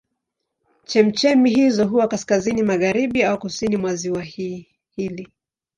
[0.85, 5.27] Chemchemi hizo huwa kaskazini magharibi na kusini mwa ziwa hili.